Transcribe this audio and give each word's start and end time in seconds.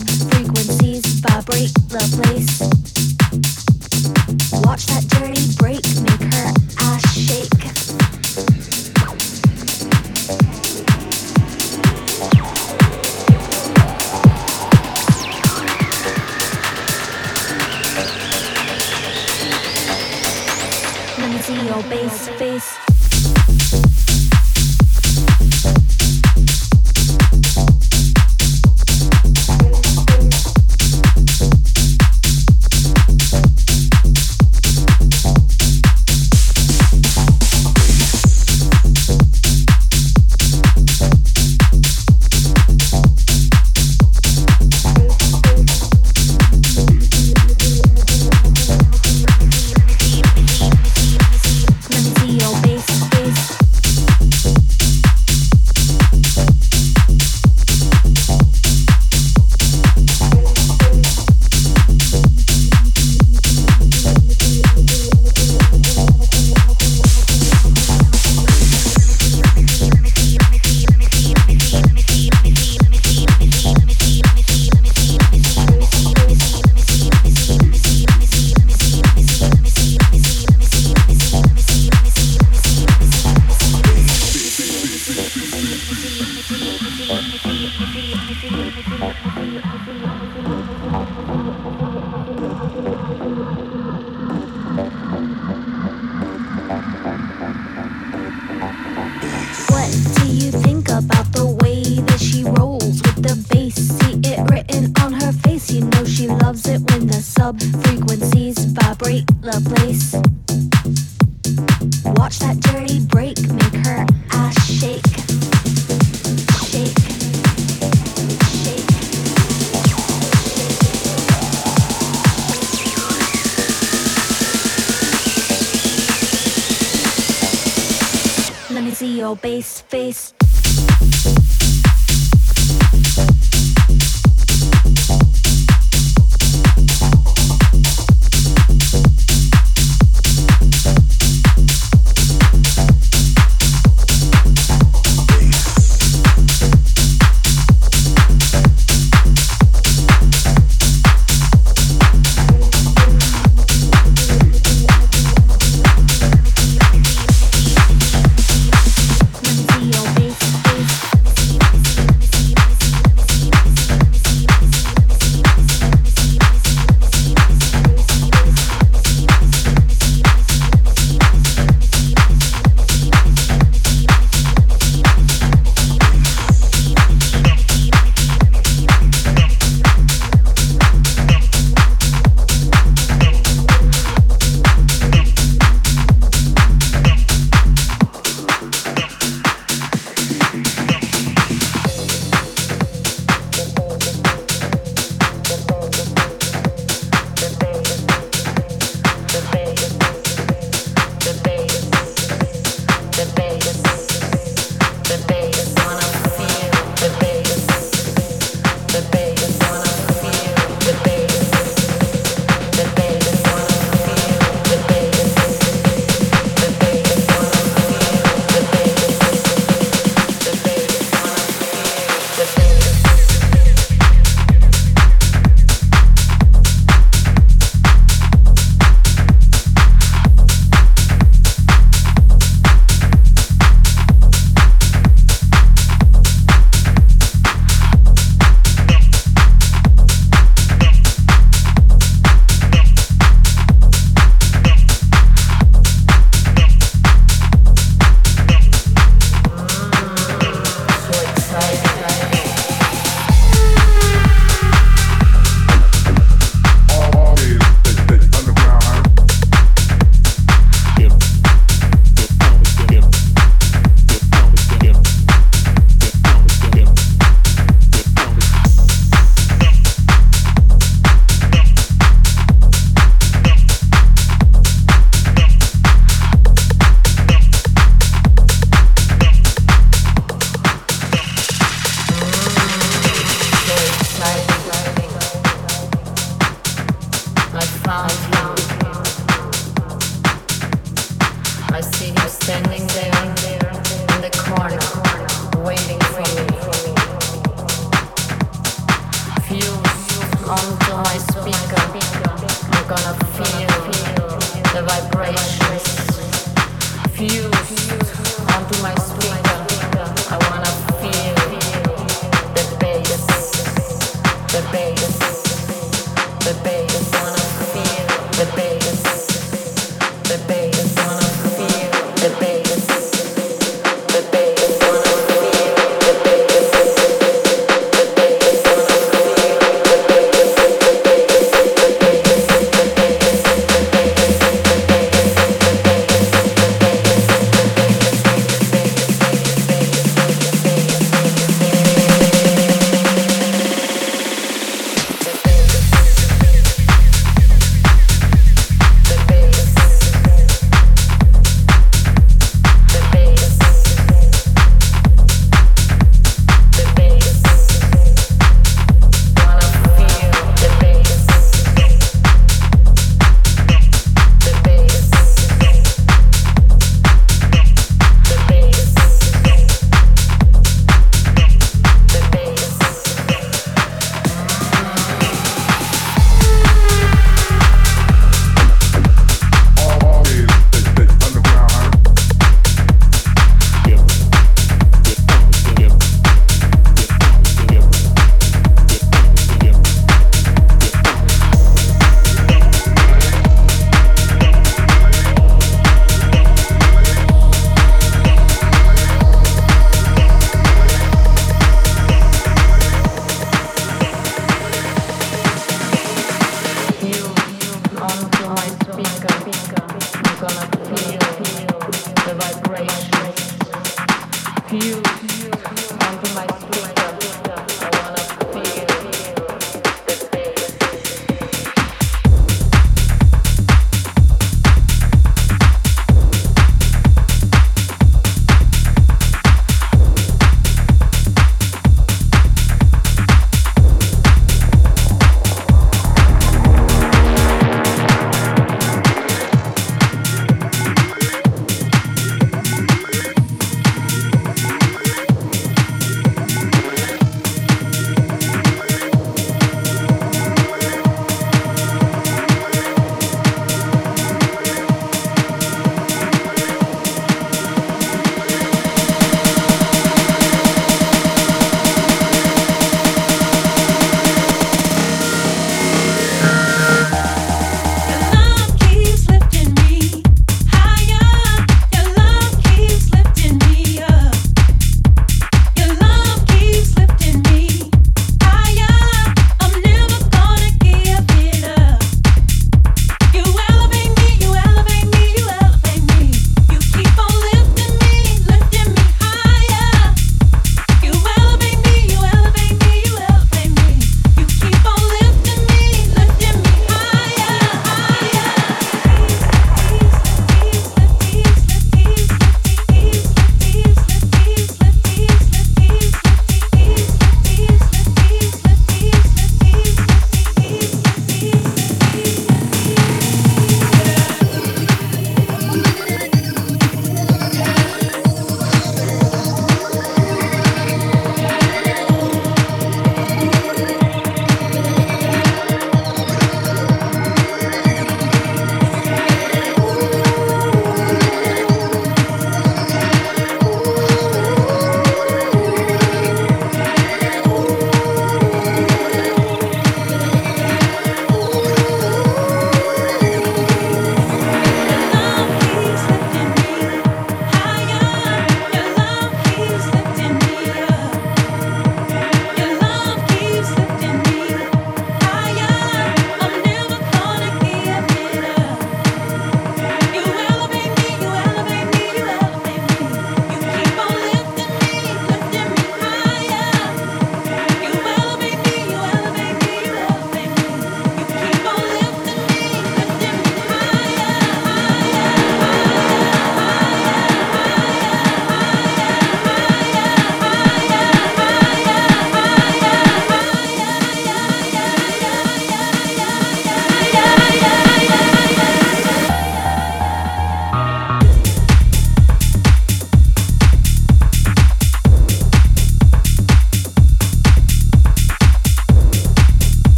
frequencies 0.00 1.04
vibrate 1.20 1.72
the 1.88 2.00
place. 2.16 2.73